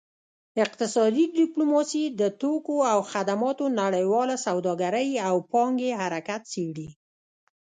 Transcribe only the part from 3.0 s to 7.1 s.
خدماتو نړیواله سوداګرۍ او پانګې حرکت څیړي